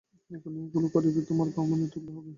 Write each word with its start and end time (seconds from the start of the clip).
যখনই 0.31 0.59
এইগুলি 0.61 0.87
করিবে, 0.95 1.19
তখনই 1.19 1.27
তোমরা 1.29 1.49
ব্রাহ্মণের 1.49 1.89
তুল্য 1.93 2.07
হইবে। 2.09 2.29